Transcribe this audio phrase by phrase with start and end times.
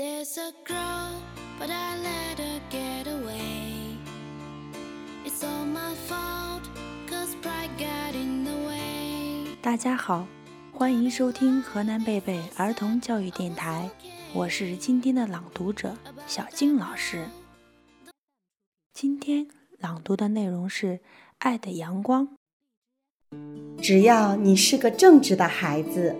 [0.00, 1.20] There's a girl,
[1.58, 3.98] but I let her get away.
[5.26, 6.62] It's all my fault,
[7.06, 9.58] cause pride got in the way.
[9.60, 10.26] 大家好，
[10.72, 13.90] 欢迎收听河南贝贝儿童教育电台，
[14.32, 15.94] 我是今天的朗读者
[16.26, 17.26] 小静老师。
[18.94, 19.48] 今天
[19.78, 20.86] 朗读的内容是
[21.40, 22.26] 《爱的阳光》。
[23.82, 26.16] 只要你是个正直的孩子，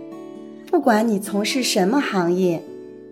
[0.67, 2.63] 不管你从事什么行业。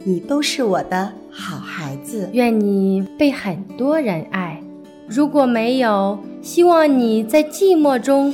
[0.09, 4.59] 你都是我的好孩子，愿你被很多人爱。
[5.07, 8.33] 如果没有，希望你在寂寞中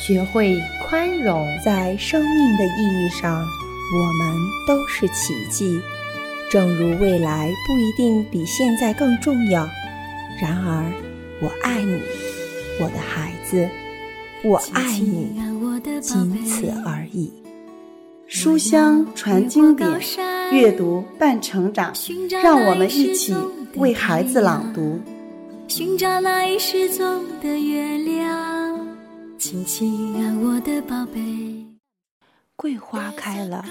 [0.00, 1.46] 学会宽容。
[1.64, 5.80] 在生命的意义上，我们都是奇迹。
[6.50, 9.68] 正如未来不一定比现在更重要，
[10.40, 10.92] 然而，
[11.40, 12.00] 我爱你，
[12.80, 13.68] 我的孩子，
[14.42, 15.40] 我爱你，
[16.00, 17.32] 仅此而已。
[18.26, 19.88] 书香传经典，
[20.52, 21.92] 阅读伴成长。
[22.42, 23.34] 让我们一起
[23.76, 25.00] 为孩子朗读。
[25.66, 28.86] 寻找那已失踪的月亮，
[29.38, 31.20] 亲亲啊，我的宝贝。
[32.56, 33.64] 桂花开了，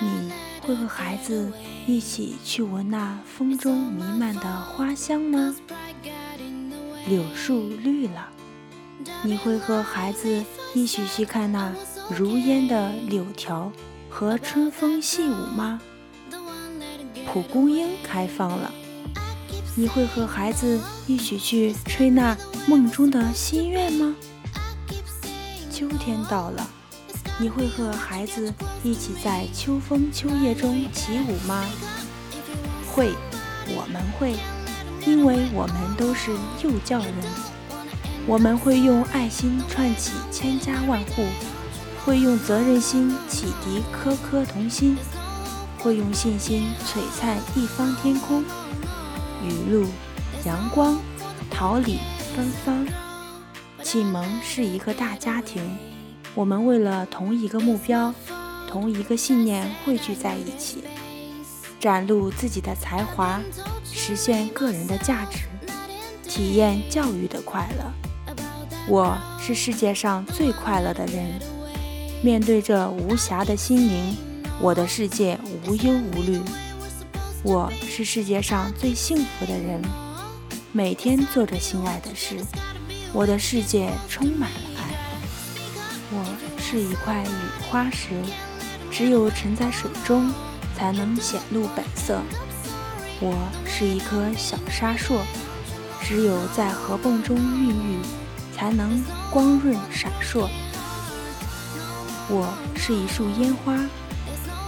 [0.00, 1.50] 你会和孩子
[1.86, 5.56] 一起去闻那风中弥漫的花香吗？
[7.08, 8.28] 柳树绿了，
[9.24, 10.44] 你会和孩子
[10.74, 11.72] 一起去看那？
[12.10, 13.72] 如烟的柳条
[14.10, 15.80] 和春风细舞吗？
[17.32, 18.70] 蒲公英开放了，
[19.76, 24.14] 你会和孩子一起去吹那梦中的心愿吗？
[25.70, 26.68] 秋天到了，
[27.38, 31.64] 你会和孩子一起在秋风秋叶中起舞吗？
[32.92, 33.12] 会，
[33.68, 34.34] 我们会，
[35.06, 37.14] 因为我们都是幼教人，
[38.26, 41.24] 我们会用爱心串起千家万户。
[42.04, 44.96] 会用责任心启迪颗颗童心，
[45.78, 48.42] 会用信心璀璨一方天空。
[49.44, 49.86] 雨露、
[50.44, 50.98] 阳光、
[51.50, 51.98] 桃李、
[52.34, 52.86] 芬芳，
[53.82, 55.62] 启蒙是一个大家庭，
[56.34, 58.14] 我们为了同一个目标、
[58.66, 60.84] 同一个信念汇聚在一起，
[61.78, 63.40] 展露自己的才华，
[63.84, 65.40] 实现个人的价值，
[66.26, 67.84] 体验教育的快乐。
[68.88, 71.59] 我是世界上最快乐的人。
[72.22, 74.14] 面对这无暇的心灵，
[74.60, 76.38] 我的世界无忧无虑。
[77.42, 79.80] 我是世界上最幸福的人，
[80.70, 82.36] 每天做着心爱的事，
[83.14, 84.82] 我的世界充满了爱。
[86.12, 86.22] 我
[86.58, 88.10] 是一块雨花石，
[88.90, 90.30] 只有沉在水中，
[90.76, 92.20] 才能显露本色。
[93.18, 95.22] 我是一颗小沙硕，
[96.02, 97.98] 只有在河蚌中孕育，
[98.54, 100.46] 才能光润闪烁。
[102.32, 103.76] 我是一束烟花，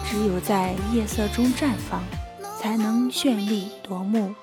[0.05, 2.03] 只有在夜色中绽放，
[2.61, 4.35] 才能绚丽夺目。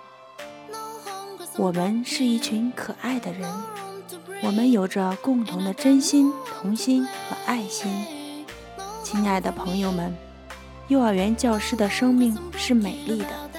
[1.57, 3.51] 我们是一群可爱的人，
[4.41, 7.91] 我们有着共同的真心、童心和爱心。
[9.03, 10.15] 亲爱的朋友们，
[10.87, 13.49] 幼儿园教师的生命是美丽的，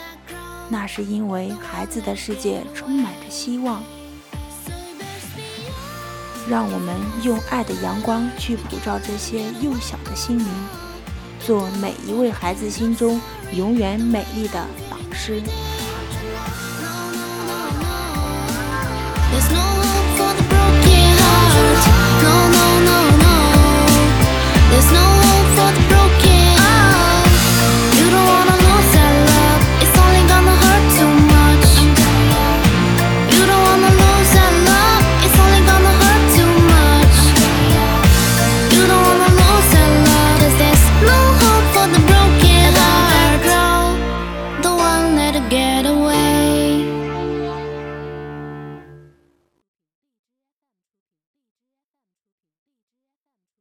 [0.71, 3.82] 那是因为孩子的世界充满着希望。
[6.50, 10.47] 让我们用爱的阳光去普照这些幼小的心灵，
[11.38, 13.21] 做每一位孩子心中
[13.53, 15.41] 永远美丽的老师。
[19.31, 19.80] There's no